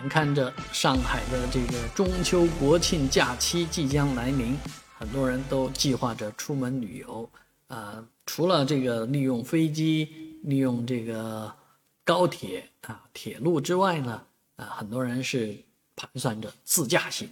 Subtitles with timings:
[0.00, 4.56] 眼看着上海的这个中秋国庆假期即将来临，
[4.98, 7.28] 很多人都计划着出门旅游。
[7.68, 10.08] 啊，除了这个利用飞机、
[10.44, 11.54] 利用这个
[12.02, 14.22] 高铁啊、铁路之外呢，
[14.56, 15.54] 啊，很多人是
[15.94, 17.28] 盘算着自驾行。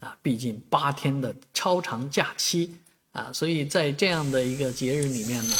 [0.00, 2.76] 啊，毕竟八天的超长假期
[3.12, 5.56] 啊，所以在这样的一个节日里面呢，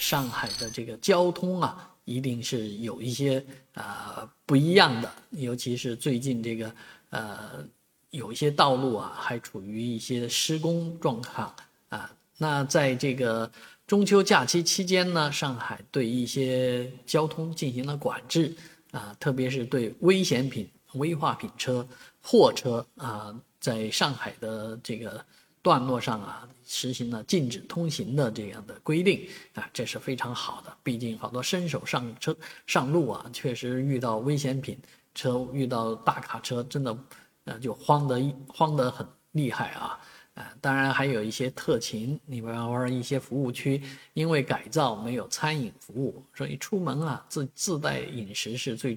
[0.00, 1.86] 上海的这个交通啊。
[2.06, 3.44] 一定是有一些
[3.74, 6.74] 啊不一样的，尤其是最近这个
[7.10, 7.64] 呃
[8.08, 11.54] 有一些道路啊还处于一些施工状况
[11.88, 12.10] 啊。
[12.38, 13.48] 那在这个
[13.86, 18.56] 中秋假期期间呢，上海对一些交通进行了管制
[18.90, 21.86] 啊，特别是对危险品、危化品车、
[22.20, 25.24] 货车啊，在上海的这个。
[25.62, 30.74] 段落上啊，实行了禁止通行的这样的规定啊，这是非常好的。
[30.82, 34.78] 毕竟好多新手上车上路啊，确实遇到危险品
[35.14, 36.96] 车、遇到大卡车，真的，
[37.44, 40.00] 呃，就慌得慌得很厉害啊！
[40.34, 43.82] 啊，当然还有一些特勤，你比方说一些服务区，
[44.14, 48.96] 因为改造没有餐饮服务，所以出门啊自自带饮食是最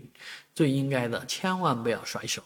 [0.53, 2.41] 最应该的，千万不要甩手。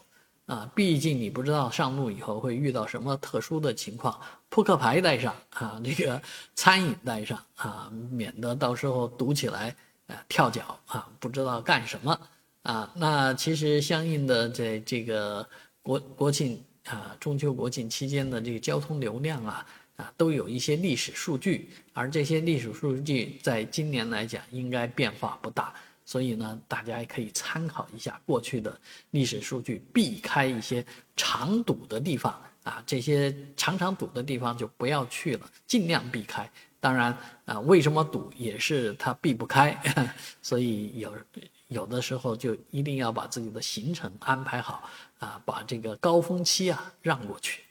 [0.48, 4.18] 啊，毕竟你不知道上路以后会遇到什么特殊的情况，
[4.48, 6.20] 扑克牌带上啊，这个
[6.54, 9.76] 餐饮带上啊，免得到时候堵起来
[10.06, 12.18] 啊跳脚啊，不知道干什么
[12.62, 12.90] 啊。
[12.96, 15.46] 那其实相应的在这个
[15.82, 25.74] 国国庆啊，中秋国庆期间的这个交通流量啊啊，都有一些历史数据，而这些历史数据在今年来讲应该变化不大。
[26.08, 30.82] 所以呢，大家也可以参考一下过去的历史数据，避开一些
[31.14, 36.50] 常堵的地方啊，这些常常堵的地方就不要去了，尽量避开。
[36.80, 37.14] 当然
[37.44, 39.78] 啊，为什么堵也是它避不开，
[40.40, 41.14] 所以有
[41.66, 47.67] 有的时候就一定要把自己的行程安排好啊，把这个高峰期啊让过去。